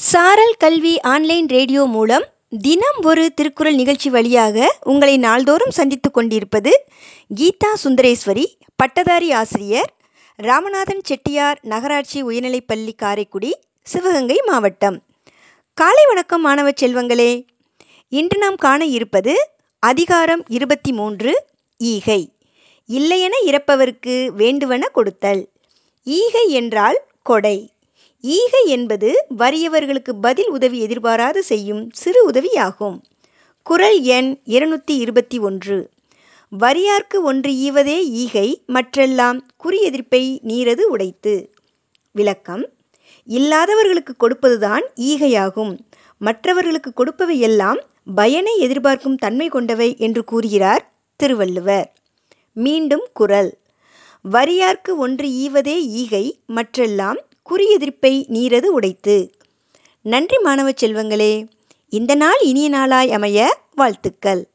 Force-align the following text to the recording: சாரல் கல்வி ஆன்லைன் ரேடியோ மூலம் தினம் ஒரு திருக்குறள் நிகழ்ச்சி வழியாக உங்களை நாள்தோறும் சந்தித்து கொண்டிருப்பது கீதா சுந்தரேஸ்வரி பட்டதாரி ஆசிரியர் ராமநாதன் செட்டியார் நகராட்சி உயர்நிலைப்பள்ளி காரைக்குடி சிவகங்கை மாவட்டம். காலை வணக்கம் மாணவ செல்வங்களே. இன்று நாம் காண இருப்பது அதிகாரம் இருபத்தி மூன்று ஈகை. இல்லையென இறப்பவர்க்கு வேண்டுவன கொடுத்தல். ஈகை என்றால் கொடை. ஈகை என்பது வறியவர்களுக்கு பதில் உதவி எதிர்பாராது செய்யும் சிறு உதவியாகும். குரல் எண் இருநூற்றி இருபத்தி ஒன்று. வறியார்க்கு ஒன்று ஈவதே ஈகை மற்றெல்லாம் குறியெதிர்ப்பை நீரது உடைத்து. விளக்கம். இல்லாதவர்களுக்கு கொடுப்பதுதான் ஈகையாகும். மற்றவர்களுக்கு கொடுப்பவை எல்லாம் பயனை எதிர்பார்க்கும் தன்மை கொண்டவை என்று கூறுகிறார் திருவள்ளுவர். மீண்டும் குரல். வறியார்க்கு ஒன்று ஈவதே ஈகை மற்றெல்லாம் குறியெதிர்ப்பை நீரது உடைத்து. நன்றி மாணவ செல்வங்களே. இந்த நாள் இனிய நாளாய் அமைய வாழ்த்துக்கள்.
சாரல் 0.00 0.54
கல்வி 0.58 1.00
ஆன்லைன் 1.00 1.46
ரேடியோ 1.46 1.84
மூலம் 1.84 2.24
தினம் 2.48 3.00
ஒரு 3.02 3.34
திருக்குறள் 3.34 3.74
நிகழ்ச்சி 3.74 4.10
வழியாக 4.10 4.78
உங்களை 4.84 5.18
நாள்தோறும் 5.18 5.70
சந்தித்து 5.70 6.10
கொண்டிருப்பது 6.10 6.84
கீதா 7.34 7.70
சுந்தரேஸ்வரி 7.84 8.46
பட்டதாரி 8.76 9.32
ஆசிரியர் 9.32 9.94
ராமநாதன் 10.38 11.02
செட்டியார் 11.02 11.58
நகராட்சி 11.62 12.24
உயர்நிலைப்பள்ளி 12.24 12.92
காரைக்குடி 12.96 13.58
சிவகங்கை 13.82 14.42
மாவட்டம். 14.46 15.02
காலை 15.74 16.06
வணக்கம் 16.06 16.40
மாணவ 16.40 16.70
செல்வங்களே. 16.80 17.46
இன்று 18.08 18.38
நாம் 18.38 18.56
காண 18.56 18.84
இருப்பது 18.84 19.48
அதிகாரம் 19.78 20.44
இருபத்தி 20.48 20.92
மூன்று 20.92 21.46
ஈகை. 21.76 22.32
இல்லையென 22.86 23.36
இறப்பவர்க்கு 23.46 24.26
வேண்டுவன 24.26 24.88
கொடுத்தல். 24.88 25.48
ஈகை 26.04 26.48
என்றால் 26.48 27.00
கொடை. 27.22 27.70
ஈகை 28.22 28.66
என்பது 28.66 29.26
வறியவர்களுக்கு 29.38 30.12
பதில் 30.20 30.48
உதவி 30.48 30.80
எதிர்பாராது 30.80 31.42
செய்யும் 31.42 31.90
சிறு 31.92 32.30
உதவியாகும். 32.30 33.00
குரல் 33.62 34.00
எண் 34.00 34.40
இருநூற்றி 34.44 34.96
இருபத்தி 34.96 35.38
ஒன்று. 35.38 35.90
வறியார்க்கு 36.60 37.22
ஒன்று 37.22 37.50
ஈவதே 37.50 38.04
ஈகை 38.04 38.62
மற்றெல்லாம் 38.66 39.40
குறியெதிர்ப்பை 39.64 40.38
நீரது 40.42 40.80
உடைத்து. 40.80 41.52
விளக்கம். 42.12 42.68
இல்லாதவர்களுக்கு 43.26 44.14
கொடுப்பதுதான் 44.16 44.82
ஈகையாகும். 44.96 45.78
மற்றவர்களுக்கு 46.18 46.92
கொடுப்பவை 46.96 47.38
எல்லாம் 47.38 47.78
பயனை 48.14 48.58
எதிர்பார்க்கும் 48.58 49.16
தன்மை 49.16 49.48
கொண்டவை 49.48 49.96
என்று 49.98 50.24
கூறுகிறார் 50.24 50.92
திருவள்ளுவர். 51.16 51.92
மீண்டும் 52.52 53.06
குரல். 53.12 53.58
வறியார்க்கு 54.32 54.96
ஒன்று 54.96 55.28
ஈவதே 55.28 55.76
ஈகை 55.80 56.38
மற்றெல்லாம் 56.46 57.16
குறியெதிர்ப்பை 57.50 58.26
நீரது 58.32 58.64
உடைத்து. 58.64 59.32
நன்றி 60.02 60.38
மாணவ 60.38 60.70
செல்வங்களே. 60.70 61.48
இந்த 61.88 62.14
நாள் 62.14 62.38
இனிய 62.40 62.68
நாளாய் 62.68 63.12
அமைய 63.12 63.58
வாழ்த்துக்கள். 63.74 64.49